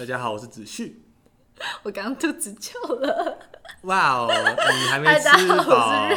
[0.00, 0.98] 大家好，我是子旭。
[1.82, 3.38] 我刚刚肚子叫了。
[3.82, 6.08] 哇哦，你还没吃饱。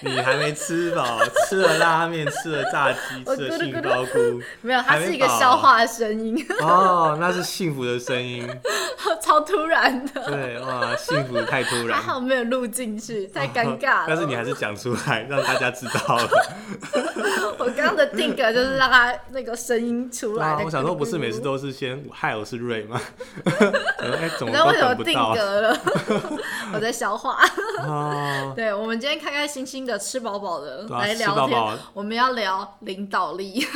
[0.00, 4.40] 你还没吃饱，吃了拉面，吃了炸鸡， 吃了杏鲍菇。
[4.66, 8.48] 没有，它还是一个消化的声音， 哦，那是幸福的声音。
[9.34, 10.22] 超突然的。
[10.26, 12.02] 对，哇，幸福太突然还然。
[12.02, 14.04] 好没有录进去，太尴尬了。
[14.06, 16.28] 但是你还是讲出来，让大家知道了。
[17.58, 20.62] 我刚刚的定格就是让他那个声音出来。
[20.64, 23.00] 我想说，不是每次都是先嗨，我是瑞吗？
[23.44, 23.62] 想
[24.06, 25.80] 说哎，怎你么都知道为什么定等不到格了？
[26.74, 27.38] 我在消化。
[27.82, 28.52] 哦。
[28.54, 33.66] 对，我们今天开开心心的吃饱饱的来聊天我们要聊领导力。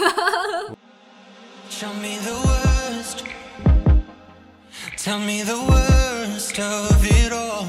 [1.70, 3.47] Show me the worst.
[5.08, 7.66] Tell me the worst of it all.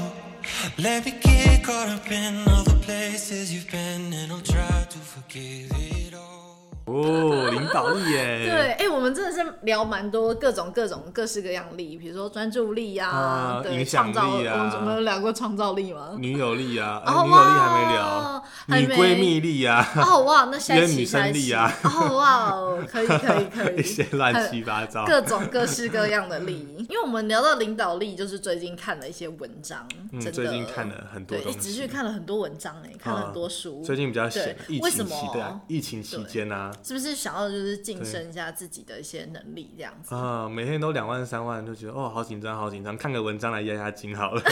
[0.76, 4.98] Let me get caught up in all the places you've been, and I'll try to
[4.98, 6.49] forgive it all.
[6.90, 8.44] 哦，领导力耶。
[8.50, 16.10] 对，哎、我们真的是聊蛮多各种各种各式各样力，比如说专注力呀、对，啊影响创造，力啊我们有聊过创造力吗？
[16.18, 25.04] 女友力啊， 哎哦女友力还没聊女闺蜜力啊，哦哇，那下一期 下一期生力啊哦哇哦，可以可以可以，一些乱七八糟。
[25.06, 31.88] 各种各式各样的力，因为我们聊到领导力，就是最近看了一些文章，嗯，真的最近看了很多对，东哎只是西。
[31.90, 40.14] 看了很多文章哎，看了很多书，最近比较闲，为什么情期对啊，疫情期间啊，是不是想要就是晋升一下自己的一些能力这样子？
[40.14, 44.42] 啊，每天都两万三万，就觉得哦，好紧张，好紧张，看个文章来压压惊好了。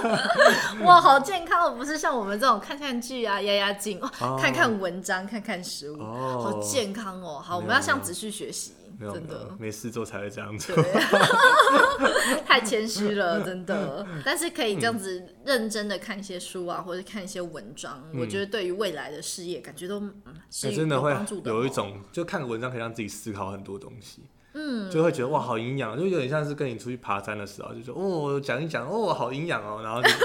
[0.84, 7.40] 哇，好健康哦，不是像我们这种看看剧啊、压压惊，哇，哦看看文章、看看书，哦好健康哦。
[7.42, 10.74] 好，我们要向子旭学习，没有真的，没事做才会这样做。
[12.46, 14.06] 太谦虚了， 真的。
[14.24, 20.14] 但是可以这样子认真的看一些书啊，或者看一些文章，我觉得对于未来的事业，感觉都嗯
[20.50, 21.14] 是哎真的会。
[21.44, 24.22] 有一种，就看个文章可以让自己思考很多东西。
[24.58, 30.16] 嗯，就会觉得哇，好营养，就有点像是跟你出去爬山的时候，就说哦，讲一讲，哦，好营养哦，然后就，嗯、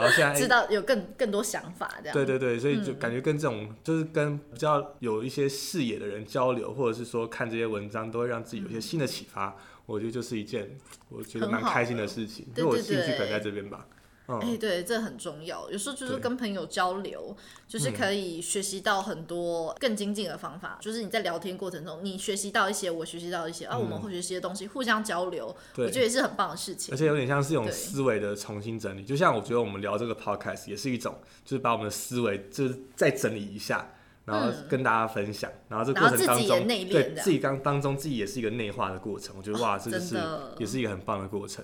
[0.00, 2.12] 对啊，现在 知道有更更多想法这样。
[2.14, 9.56] 对对对，所以嗯就感觉跟这种、就是跟比较有一些视野的人交流，或者是说看这些文章，都会让自己有一些新的启发。
[9.86, 10.78] 我觉得就是一件
[11.10, 13.86] 我觉得蛮开心的的事情，因为我兴趣可能在这边吧。
[13.86, 13.94] 嗯，
[14.26, 15.70] 哎、对，这很重要。
[15.70, 17.36] 有时候就是跟朋友交流，
[17.68, 20.78] 就是嗯可以学习到很多更精进的方法。
[20.80, 26.96] 就是你在聊天过程中，你学习到一些，我学习到一些，啊，我们会学习的东西，互相交流，我觉得也是很棒的事情而。
[26.96, 31.14] 且有点像是一种思维的重新整理，就像我觉得我们聊这个 podcast 也是一种，
[31.44, 33.92] 就是把我们的思维就是再整理一下，
[34.24, 39.34] 然后跟大家分享，然后这过程当中，对自己当当中自己也是一个内化的过程。
[39.36, 40.16] 我觉得哇，这就是
[40.58, 41.62] 也是一个很棒的过程。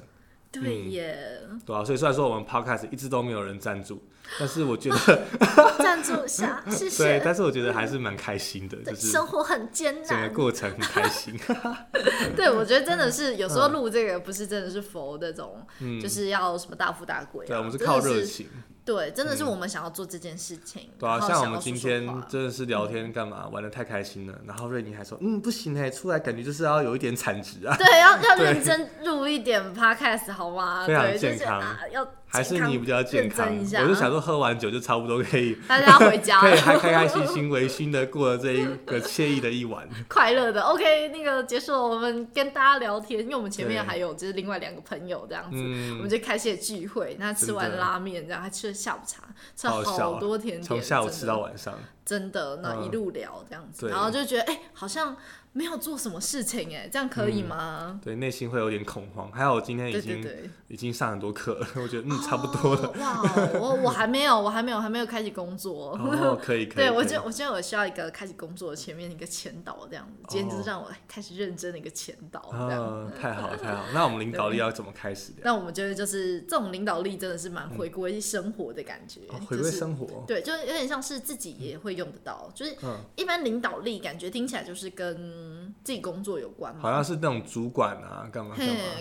[0.53, 4.03] 对耶，对啊，所以虽然说我们 podcast 一直都没有人赞助，
[4.39, 5.23] 但是我觉得
[5.79, 7.23] 赞助下，谢谢 对，谢。
[7.25, 10.29] 但是我觉得还是蛮开心的，对，就是生活很艰难整个。
[10.31, 11.39] 过程很开心。
[12.35, 17.49] 对，我觉得真的是有时候录这个不是真的是佛那种，嗯，就是要什么大富大贵啊。
[17.49, 18.49] 对，我们是靠热情，
[18.85, 20.91] 对，真的是我们想要做这件事情。
[20.99, 30.87] 对啊，像我们今天真的是聊天干嘛，玩的太开心了，然后瑞妮还说，嗯，不行哎，出来感觉就是要有一点产值啊，对，要要 认真录一点 podcast 好吗？
[30.87, 31.61] 非常健康。
[31.61, 35.57] 啊，要还是你比较健康，我就想说喝完酒就差不多可以。
[35.67, 39.89] 大家回家 可以开开心心、微醺的过了这一个惬意的一晚。
[40.09, 40.63] 快乐的。
[40.63, 47.17] OK，那个结束了，我们跟大家聊天，因为我们前面对还有就是另外两个朋友这样子，嗯我们就开启了聚会。
[47.19, 49.25] 那吃完拉面，然后还吃了下午茶，
[49.57, 51.75] 吃了好多甜点，从下午吃到晚上，
[52.05, 55.17] 真的，那嗯一路聊这样子，对然后就觉得哎、好像
[55.53, 57.99] 没有做什么事情哎，这样可以吗？
[58.03, 59.31] 对，内心会有点恐慌。
[59.33, 62.89] 还好我今天已对经已经上很多课了， 我觉得嗯差不多了。
[62.89, 65.91] 哦哇，我我还没有，我还没有，还没有开始工作。
[65.99, 66.87] 哦，可以可以。
[66.87, 72.85] 对，我可以觉得我觉得我需要一个开始工作前面一个前导这样子，今天就是让我开始认真的一个前导这样。
[72.85, 73.89] 啊，太好了太好了。
[73.93, 75.39] 那我们领导力要怎么开始的？
[75.43, 80.25] 那我们觉得就是这种领导力真的是蛮回归生活的感觉，哦回归就是生活。
[80.29, 85.40] 对，就是有点像是自己也会用得到，就是嗯一般领导力感觉听起来就是跟
[85.85, 88.55] 自己工作有关吗，好像是那种主管啊，干嘛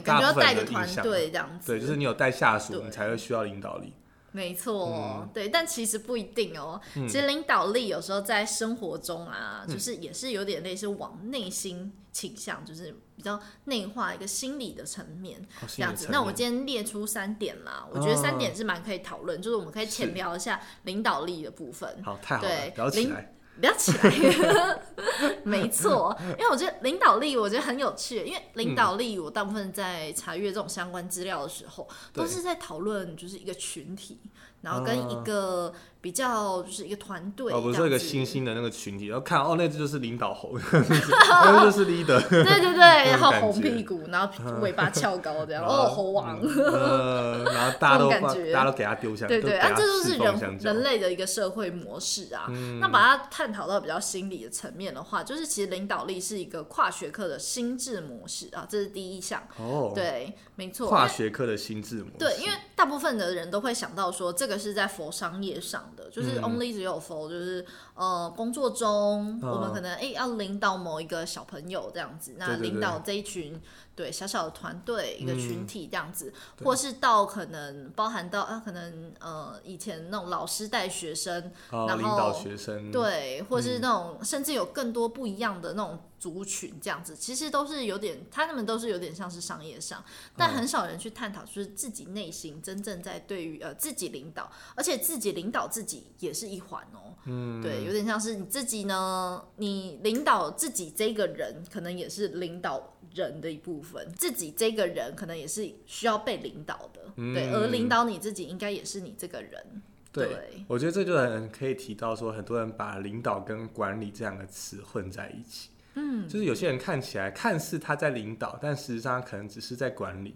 [0.04, 3.94] 干嘛觉要带个团队这样子，对，就是你有带下属，你才会需要领导力。
[4.32, 6.80] 没错，嗯对，但其实不一定哦。
[6.94, 16.10] 其实领导力有时候在生活中啊，嗯就是也是有点类似往内心倾向，就是比较内化一个心理的层面哦这样子。
[16.12, 22.00] 那我今天列出三点啦，我觉得三点是蛮可以讨论，就是我们可以浅聊一下领导力的部分。
[22.04, 23.34] 好，太好了对，聊起领来。
[23.60, 24.80] 不要起来，
[25.44, 32.24] 没错，因为我觉得领导力，我觉得很有趣，因为领导力，我大部分在查阅这种相关资料的时候，对。
[32.24, 34.20] 都是在讨论就是一个群体
[34.62, 46.40] 然后跟一个比较就是一个团队，哦，不是一个新兴的那个群体，然后看哦，那只就是领导猴， 那就是 leader，对对对，然后感红屁股，然后尾巴翘高这样，哦，猴王。
[46.42, 48.52] 呃， 然后大家都感觉。
[48.52, 52.46] 大家都给他丢下，对对，啊，这就是人人类的一个社会模式啊。
[52.50, 52.80] 嗯。
[52.80, 59.42] 那把它探讨到比较心理的层面的话，就是其实领导力是一个跨学科的心智模式啊，这是第一项。
[59.58, 60.88] 哦，对，没错。
[60.88, 66.44] 跨学科的心智模式，对，因为大部分的人都会想到说，这个是在佛商业上的，就是嗯。
[66.44, 69.50] only 只有佛，就是呃工作中，嗯。
[69.50, 73.62] 我们可能哎、要领导某一个小朋友这样子，那领导这一群
[74.00, 75.68] 对小小的团队一个群嗯。
[75.68, 83.64] 体这样子，或是到可能包含到啊，可能呃以前那种老师带学生，哦，然领导后学生，对，或嗯。
[83.64, 90.04] 是那种、甚至有更多不一样的那种族群，这样子，其实都是有点，他们都是有点像是商业上，
[90.38, 97.14] 但很少人去探讨，就是自己内心真正在对于呃自己领导，而且自己领导自己也是一环哦。
[97.26, 109.82] 嗯，对，有点像是你自己呢，你领导自己这个人，可能也是领导人的一部分，自己这个人可能也是需要被领导的，对，而领导你自己应该也是你这个人。
[110.12, 115.70] 对对，我觉得这就很可以提到说，很多人把领导跟管理这两个词混在一起。
[115.94, 120.36] 嗯，就是有些人看起来看似他在领导，但实际上他可能只是在管理。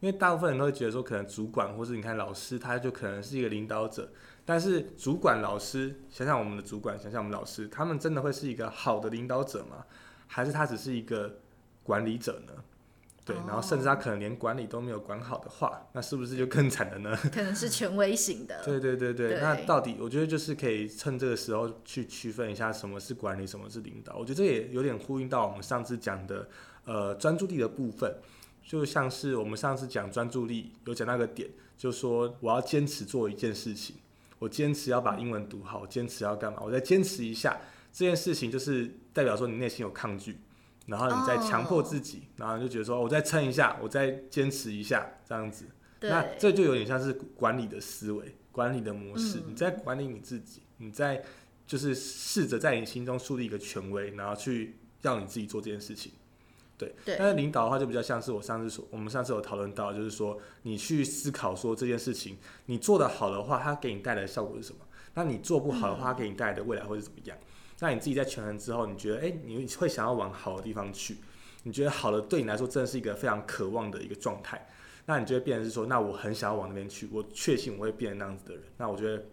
[0.00, 4.10] 因为大部分人都会觉得说，可能主管或是你看老师，他就可能是一个领导者。
[4.44, 9.84] 但是主管、老师，想想我们的主管，想想我们老师，他们真的会是一个好的领导者吗？
[10.26, 11.38] 还是他只是一个
[11.84, 12.52] 管理者呢？
[13.24, 17.16] 对，然后甚至他可能连管理都没有管好的话，那是不是就更惨了呢？
[17.32, 18.60] 可能是权威型的。
[18.64, 24.16] 对对对对，对那到底我觉得就是可以趁这个时候去区分一下什么是管理，什么是领导。
[24.16, 26.48] 我觉得这也有点呼应到我们上次讲的
[26.84, 28.12] 呃专注力的部分，
[28.64, 31.48] 就像是我们上次讲专注力有讲那个点，
[31.78, 33.94] 就说我要坚持做一件事情，
[34.40, 37.60] 我坚持要把英文读好，我坚持要干嘛，我再坚持一下
[37.92, 40.38] 这件事情，就是代表说你内心有抗拒。
[40.86, 45.64] 然后你再强迫自己然后你就觉得说，我再撑一下，我再坚持一下，这样子。
[46.00, 49.38] 对，那这就有点像是管理的思维、管理的模式。
[49.38, 51.22] 嗯你在管理你自己，你在
[51.66, 56.12] 就是试着在你心中树立一个权威，然后去让你自己做这件事情。
[56.76, 62.36] 对，对但是领导的话就比较像是我上次说，我们上次有讨论到，就是说你去思考说这件事情
[62.66, 64.80] 你做得好的话，它给你带来的效果是什么？
[65.14, 67.38] 那你做不好的话，它给你带来的未来会是怎么样？
[67.82, 71.16] 那你自己在权衡之后，你觉得，哎、你会想要往好的地方去？
[71.64, 74.64] 你觉得好的对你来说真的是一个非常渴望的一个状态？
[75.04, 78.62] 那你就会变成是说，那我很想要往那边去，我确信我会变成那样子的人。
[78.76, 79.24] 那我觉得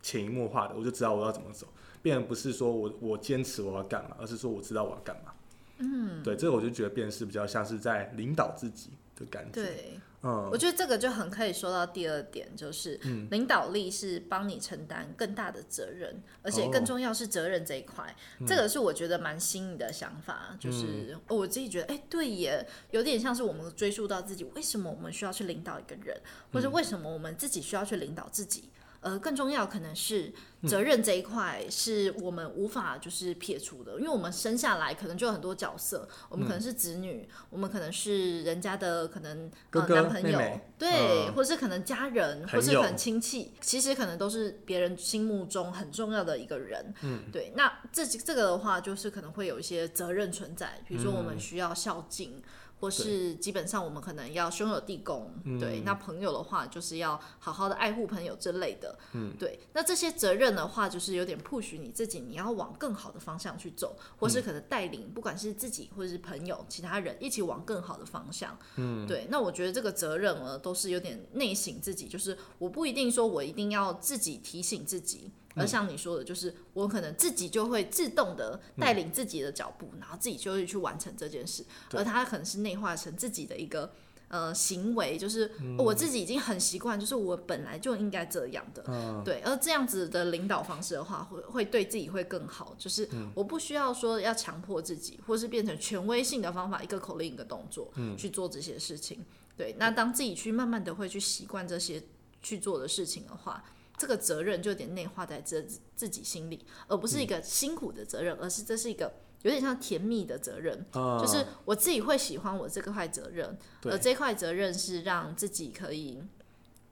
[0.00, 1.66] 潜移默化的，我就知道我要怎么走，
[2.00, 5.34] 变成不是说我我坚持我要干嘛，而是说我知道我要干嘛。
[5.76, 10.48] 嗯，对，这个我就觉得变成是比较像是在领导自己的感觉。，对，嗯。
[10.52, 13.00] 我，觉得这个就很可以说到第二点，就是
[13.30, 16.86] 领导力是帮你承担更大的责任，而且更哦。
[16.86, 18.14] 重要是责任这一块，
[18.46, 26.20] 这个是我觉得蛮新颖的想法，就是、哦我自己觉得，哎、对耶，有点像是我们追溯到自己，为什么我们需要去领导一个人，
[26.52, 28.64] 或者为什么我们自己需要去领导自己。
[29.00, 30.32] 呃，更重要可能是
[30.68, 46.92] 责任这一块是我们无法就是撇除的，因为我们生下来可能就有很多角色，我们可能是子女，我们可能是人家的可能哥哥呃男朋友，妹妹对，嗯或是可能家人，或是可能亲戚，其实可能都是别人心目中很重要的一个人。
[47.02, 47.52] 嗯，对。
[47.56, 52.42] 那这这个的话，就是可能会有一些责任存在，比如说我们嗯需要孝敬。
[52.80, 55.82] 或是基本上我们可能要兄友弟恭，嗯对。
[55.84, 59.60] 那朋友的话，就是要好好的爱护朋友之类的，嗯，对。
[59.74, 68.58] 那这些责任的话，就是有点 push 你自己，你要往更好的方向去走，或嗯是可能带领，不管是自己或者是朋友、其他人一起往更好的方向。
[68.76, 69.26] 嗯，对。
[69.28, 75.30] 那我觉得这个责任呢，都是有点内省自己，就是我不一定说我一定要自己提醒自己。
[75.54, 83.92] 而像你说的，就是我可能自己就会自动的带领自己的脚步，然后自己就会去完成这件事，而他可能是内化成自己的一个
[84.28, 89.40] 呃行为，就是、哦我自己已经很习惯，就是我本来就应该这样的，对。
[89.40, 99.24] 而这样子的领导方式的话，会会对自己会更好，就是我不需要说要强迫自己，或是变成权威性的方法，一个口令一个动作、去做这些事情。
[99.56, 102.00] 对，那当自己去慢慢的会去习惯这些
[102.40, 103.62] 去做的事情的话，
[104.00, 105.62] 这个责任就有点内化在自
[105.94, 111.20] 自己心里，而不是一个辛苦的责任，而是这是一个有点像甜蜜的责任，啊。
[111.20, 116.22] 就是我自己会喜欢我这块责任，而这块责任是让自己可以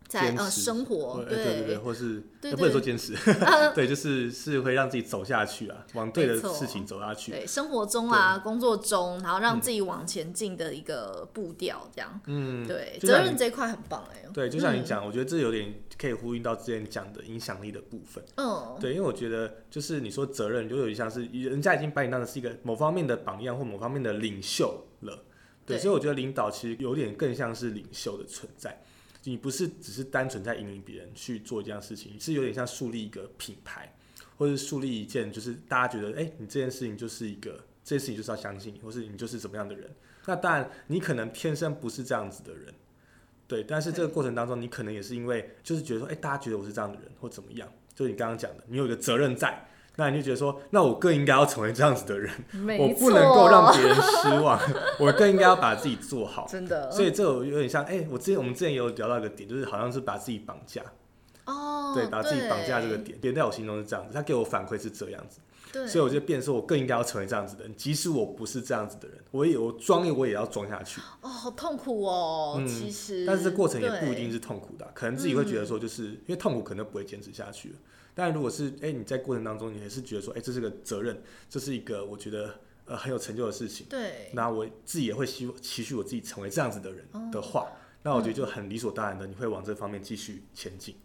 [0.09, 3.15] 在呃生活，对对对，或是也不能说坚持，
[3.77, 7.31] 对，就是是会让自己走下去啊，往对的事情走下去。
[7.31, 12.19] 对生活中啊、工作中，然后让自己往前进的一个步调，这样。
[12.27, 14.27] 嗯，对，责任这一块很棒哎。
[14.33, 18.25] 对，就像你讲，我觉得这有点可以呼应到之前讲的影响力的部分。
[18.37, 25.25] 嗯，对，因为我觉得就是你说责任，就有点像是人家已经把你当成是一个某方面的榜样或某方面的领袖了。
[25.67, 28.83] 对所以我觉得领导其实有点更像是领袖的存在。
[29.29, 33.95] 你不是只是单纯在引领别人去做一件事情，是有点像树立一个品牌，
[34.39, 39.95] 或者是树立一件就是大家觉得，哎、你这件事情就是一个这件事情就是要相信你，或是你就是怎么样的人。
[40.25, 42.73] 那当然，你可能天生不是这样子的人，
[43.47, 49.69] 对，但是这个过程当中，你可能也是因为就是觉得说，哎、大家觉得我是这样的人，或怎么样，就是你刚刚讲的，你有一个责任在，
[50.01, 52.33] 那你就觉得说，那我更应该要成为这样子的人，
[52.79, 54.57] 我不能够让别人失望，
[55.01, 56.47] 我更应该要把自己做好。
[56.49, 56.89] 真的。
[56.93, 60.83] 所以这有有点像，哎、我之前我们之前也有聊到一个点，就是好像是把自己绑架，
[61.47, 65.41] 哦，对，把自己绑架这个点，点，在我心中是这样子，他给我反馈是这样子，
[65.73, 73.27] 对，所以我就变说我更应该要成为这样子的人，即使我不是这样子的人，我也我装我也要装下去，哦，好痛苦哦，嗯其实。
[73.27, 77.75] 但是这过程也不一定是痛苦的啊、可能自己会觉得说，就是、因为痛苦可能不会坚持下去了。
[78.19, 82.53] 但如果是哎、你在过程当中，你还是觉得说，哎、这是个责任，这是一个我觉得
[82.85, 87.71] 呃很有成就的事情，对，那我自己也会希期许我自己成为这样子的人的话，
[88.03, 90.97] 那我觉得就很理所当然的，你会往这方面继续前进。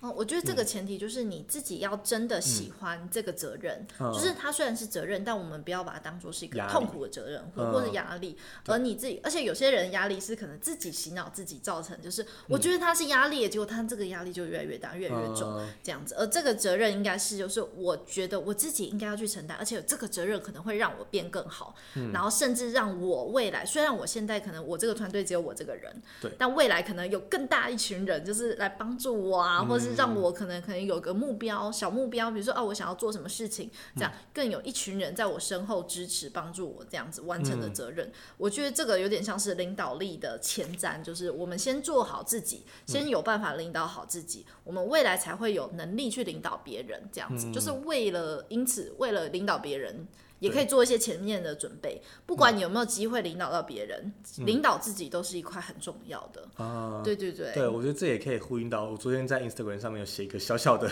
[0.00, 15.58] 哦，我觉得这个前提就是你自己要真的喜欢这个责任，就是它虽然是责任，但我们不要把它当做是一个痛苦的责任或嗯或者压力，而你自己，而且有些人压力是可能自己洗脑自己造成，就是我觉得他是压力，结果他这个压力就越来越大，越来越重。
[15.58, 22.10] 嗯这样子，而这个责任应该是就是我觉得我自己应该要去承担，而且这个责任可能会让我变更好，嗯。
[22.12, 26.30] 然后甚至让我未来，虽然我现在可能我这个团队只有我这个人，对。
[26.38, 50.06] 但未来可能有更大一群人就是来帮助我啊，或是让我可能可能有个目标小目标，比如说啊我想要做什么事情，这样更有一群人在我身后支持帮助我这样子完成的责任，我觉得这个有点像是领导力的前瞻，就是我们先做好自己，先有办法领导好自己，我们未来才会有能力去领导别人，这样子，就是为了因此为了领导别人。
[50.40, 56.42] 也可以做一些前面的准备，不管你有没有机会领导到别人，领导自己都是一块很重要的。
[56.62, 60.88] 啊，对对对，对，我觉得这也可以呼应到我昨天在 Instagram 上面有写一个小小的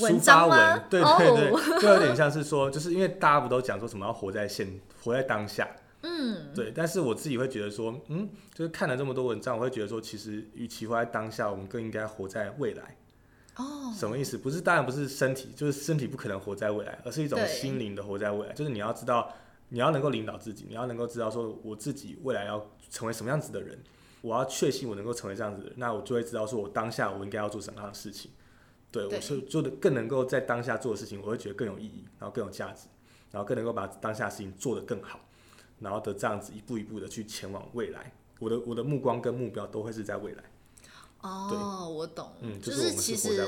[0.00, 0.56] 文抒发章吗。
[0.56, 4.68] 文，对哦对对，就有点像是说，就是因为大家不都讲说什么要活在现，
[5.02, 5.68] 活在当下，
[6.02, 12.96] 嗯，对，但是我自己会觉得说，嗯，就是看了这么多文章，我会觉得说，其实与其活在当下，我们更应该活在未来。
[13.56, 14.38] 哦，什么意思？
[14.38, 18.52] 不是，当然不是身体，就是身体不可能活在未来，而是一种心灵的活在未来。
[18.54, 19.32] 就是你要知道，
[19.68, 23.78] 你要能够领导自己，你要能够知道说我自己未来要成为什么样子的人，
[24.22, 28.30] 我要确信我能够成为这样子的人，那我就会知道说我当下我应该要做什么样的事情。
[28.92, 32.88] 对我是做的更能够在当下做的事情，我会觉得更有意义，然后更有价值，
[33.30, 35.20] 然后更能够把当下事情做得更好，
[35.78, 38.12] 然后的这样子一步一步的去前往未来。
[38.40, 40.42] 我的我的目光跟目标都会是在未来，
[41.22, 43.46] 哦，我懂，嗯，就就是其实。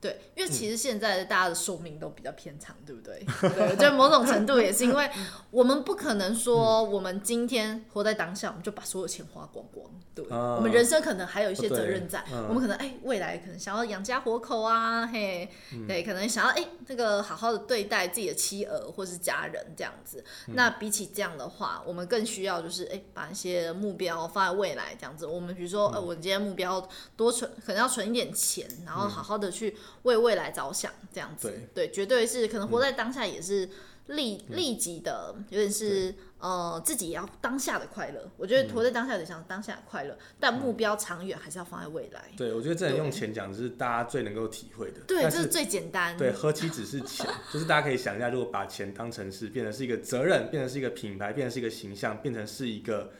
[0.00, 3.24] 对，因为其实现在大家的寿命都比较偏长，对不对？
[3.56, 5.10] 对，我觉得某种程度也是因为
[5.50, 10.56] 我们不可能说我们今天活在当下，我们就把所有钱花光光，对，啊。
[10.56, 12.46] 我们人生可能还有一些责任在，嗯。
[12.48, 15.86] 我们可能哎未来可能想要养家活口啊，嘿，嗯。
[15.86, 20.22] 对，可能想要哎这个好好的对待自己的妻儿或是家人这样子。
[20.48, 20.54] 嗯。
[20.54, 25.24] 那比起这样的话，我们更需要就是哎把一些目标放在未来这样子。
[25.24, 26.06] 我们比如说呃，嗯。
[26.06, 31.52] 我今天目标多存，可能要存一点钱，然后好好的去为未来着想，这样子。
[31.74, 33.68] 对绝对是可能活在当下也是
[34.06, 38.30] 立立即的，有点是呃自己也要当下的快乐。
[38.36, 42.30] 我觉得活在当下有点像当下的快乐，但目标长远还是要放在未来。
[42.36, 45.00] 对，我觉得这能用对钱讲，是大家最能够体会的。
[45.06, 46.16] 对，这是最简单。
[46.18, 53.10] 对，何其只是钱，就是大家可以想一下，如果把钱当成是变成是一个责任，变成是一个品牌，变成是一个形象，变成是一个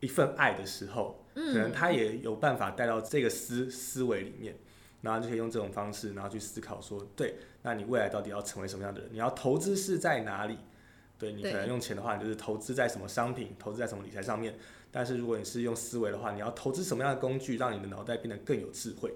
[0.00, 4.54] 一份爱的时候，可能他也有办法带到这个思思维里面，
[5.00, 9.10] 然后就可以用这种方式，然后去思考说，对，那你未来到底要成为什么样的人？
[9.12, 10.56] 你要投资是在哪里？
[11.18, 14.54] 对你可能用钱的话，你就是投资在什么商品，投资在什么理财上面。
[14.90, 19.12] 但是如果你是用思维的话，你要投资什么样的工具，让你的脑袋变得更有智慧？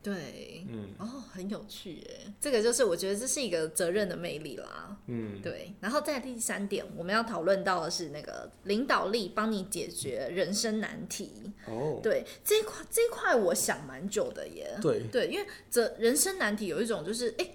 [0.00, 2.20] 对，嗯哦，很有趣耶。
[2.40, 4.96] 这个就是我觉得这是一个责任的魅力啦。
[5.06, 11.52] 嗯，对，然后在第三点，我们要讨论到的是那个领导力帮你解决人生难题。
[11.66, 14.78] 哦，对这一块，这一块我想蛮久的耶。
[14.80, 17.50] 对对，因为这人生难题有一种就是，哎、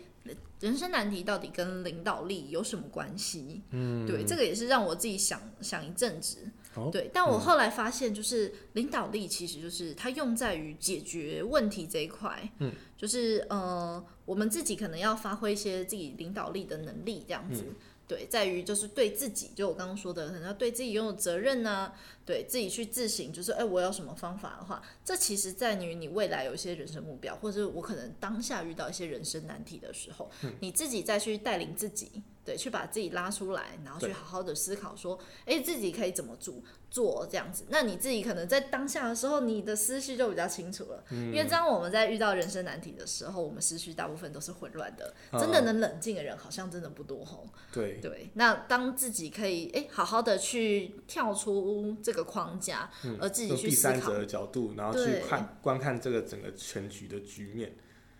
[0.59, 3.61] 人生难题到底跟领导力有什么关系？
[3.71, 6.39] 嗯，对，这个也是让我自己想想一阵子。
[6.75, 12.49] 哦对，但我后来发现，就是领导力其实就是它用在于解决问题这一块。
[12.59, 17.63] 嗯，就是呃，我们自己可能要发挥一些自己领导力的能力，这样子。
[18.05, 21.91] 对，在于就是对自己，就我刚刚说的，可能要对自己拥有责任呢、
[22.25, 36.55] 对自己去自省，就是哎、我有什么方法的话，这其实在于你未来有一些人生目标，或者是我可能当下遇到一些人生难题的时候，你自己再去带领自己，对，去把自己拉出来，然后去好好的思考说，哎、自己可以怎么做
[36.89, 37.63] 做这样子。
[37.69, 47.47] 那你自己可能在当下的时候，你的思绪就比较清楚了，因为当我们在遇到人生难题的时候，我们思绪大部分都是混乱的，真的能冷静的人好像真的不多吼。
[47.71, 57.73] 对，对，那当自己可以哎、好好的去跳出这个框架，而自己去思考第三者，的角度，然后去看观看这个整个全局的局面。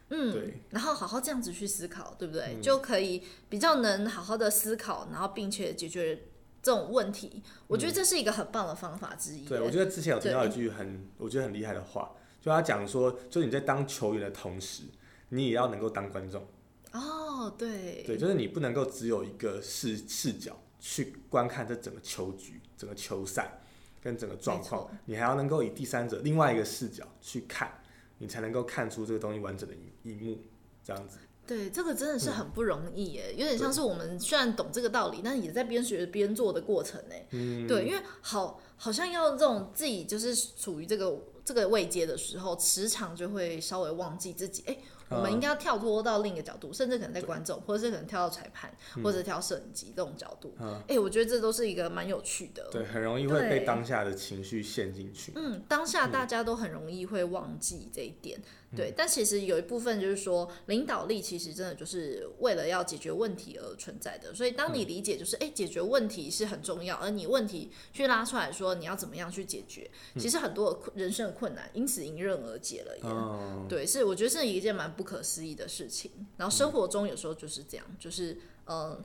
[0.09, 2.61] 嗯，对，然后好好这样子去思考，对不嗯对？
[2.61, 6.23] 就可以比较能好好的思考，然后并且解决
[6.61, 7.41] 这种问题。
[7.67, 9.45] 我觉得这是一个很棒的方法之一。
[9.45, 14.83] 嗯对，我觉得之前有听到一句很我觉得很厉害的话，就他讲说，就是你在当球员的同时，
[15.29, 16.45] 你也要能够当观众。
[16.91, 23.59] 哦，对，对，就是你不能够只有一个视视角去观看这整个球局、整个球赛
[23.99, 27.81] 跟整个状况，你还要能够以第三者另外一个视角去看，
[28.17, 30.37] 你才能够看出这个东西完整的一一幕，
[30.83, 31.17] 这样子。
[31.45, 37.27] 对，这个真的是嗯很不容易耶，有点像是我们虽然懂这个道理，但也在边学边做的过程哎。
[37.31, 44.77] 嗯，对，因为好好像要这种自己就是处于这个这个位阶的时候，时常就会稍微忘记自己，哎、
[45.15, 48.71] 我们应该要跳脱到另一个角度，甚至可能在观众，或者是可能跳到裁判，
[49.03, 50.53] 或者跳摄影机这种角度。
[50.59, 52.67] 嗯哎、我觉得这都是一个蛮有趣的。
[52.71, 55.33] 对，很容易会被当下的情绪陷进去。
[55.35, 58.39] 嗯，当下大家都很容易会忘记这一点，
[58.71, 58.93] 嗯对。
[58.95, 64.33] 但其实有一部分就是说，领导力其实真的就是为了要解决问题而存在的。
[64.33, 73.03] 所以当嗯你理解就是，哎、解决问题是很重要，而你问题去拉出来说你要怎么样去解决，其实很多人生的困难因此迎刃而解了耶。
[73.03, 76.11] 嗯，对，是我觉得是一件蛮不可思议的事情。
[76.37, 78.99] 然后生活中有时候就是这样，就是呃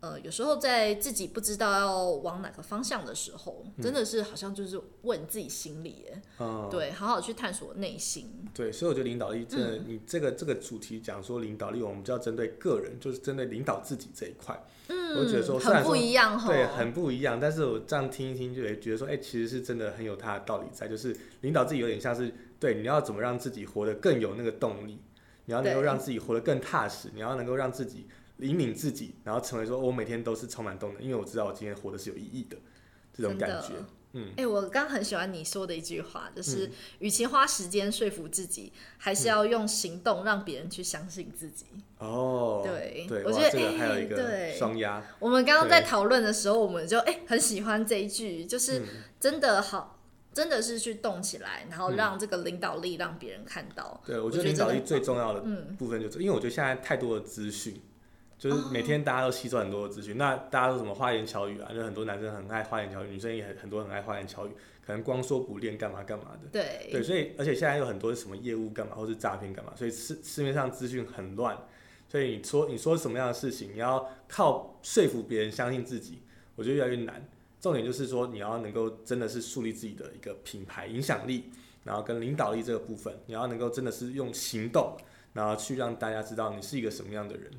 [0.00, 8.30] 呃，有时候在自己不知道要往哪个方向的时候，真的是好像就是问自己心里耶，嗯，对，好好去探索内心。
[8.54, 14.64] 对，所以我觉得领导力真的，嗯你这个这个主题讲说领导力，我们就要针对个人，就是针对领导自己这一块。
[14.86, 16.46] 嗯，我觉得说虽很不一样哈。
[16.46, 17.40] 对，很不一样。
[17.40, 24.98] 但是我这样听一听，就也觉得说，哎、其实是真的很有它的道理在，就是领导自己有点像是，对，你要怎么让自己活得更有那个动力，
[25.48, 28.06] 你要能够对让自己活得更踏实，你要能够让自己
[28.40, 32.58] 引领自己，然后成为说我每天都是充满动能，因为我知道我今天活的是有意义的
[33.14, 33.68] 这种感觉。
[34.12, 41.66] 嗯，哎、我刚很喜欢你说的一句话，就是与其花时间说服自己，还是要用行动让别人去相信自己。
[41.98, 44.56] 哦，对对，我觉得这个还有哎一个对。
[44.58, 45.88] 双压，我们刚刚在对。
[45.88, 48.82] 讨论的时候，我们就哎、很喜欢这一句，就是
[49.18, 49.97] 真的好，
[50.38, 54.00] 真的是去动起来，然后让这个领导力让别人看到。
[54.06, 57.82] 对，我我觉得领导力最重要的嗯部分就是，因为我觉得现在太多的资讯，
[58.38, 60.16] 就是哦每天大家都吸收很多的资讯。
[60.16, 64.50] 那大家都什么花言巧语啊，就很多男生很爱花言巧语，女生也很很多很爱花言巧语，
[64.86, 66.48] 可能光说不练干嘛干嘛的。
[66.52, 71.58] 对对，所以而且现在有很多什么业务干嘛，或是诈骗干嘛，所以市市面上资讯很乱，
[72.08, 76.22] 所以你说你说什么样的事情，你要靠说服别人相信自己，
[76.54, 77.28] 我觉得越来越难。
[77.60, 81.44] 重点就是说，你要能够真的是树立自己的一个品牌影响力，
[81.84, 84.96] 然后跟领导力这个部分，你要能够真的是用行动，
[85.32, 87.50] 然后去让大家知道你是一个什么样的人，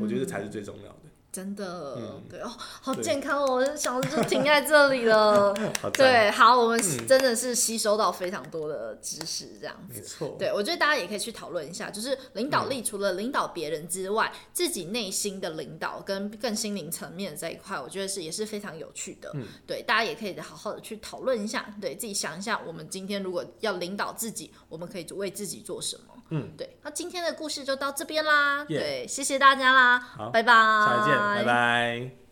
[0.00, 1.02] 我觉得这才是最重要的。
[1.36, 3.56] 真的，嗯对哦，好健康哦！
[3.56, 5.52] 我想就停在这里了。
[5.92, 10.00] 对，好，我们嗯真的是吸收到非常多的知识，这样子。
[10.00, 19.30] 没错，对，我觉得大家也可以去讨论一下，就是领导力除了领导别人之外，自己内心的领导跟更心灵层面这一块，我觉得是也是非常有趣的。
[19.34, 26.15] 嗯对，大家也可以好好的去讨论一下，对自己想一下，我们今天如果要领导自己，我们可以为自己做什么？
[26.30, 26.76] 嗯，对。
[26.82, 32.25] 那今天的故事就到这边啦，耶对，谢谢大家啦，好拜拜，下次见，拜拜。